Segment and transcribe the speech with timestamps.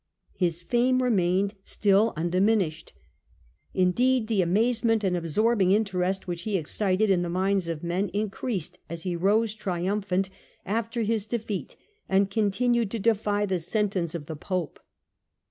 [0.33, 2.91] His fame remained still undiminished.
[3.75, 8.79] Indeed, the amazement and absorbing interest which he excited in the minds of men increased
[8.89, 10.31] as he rose triumphant
[10.65, 11.75] after his defeat
[12.09, 14.79] and continued to defy the sentence of the Pope.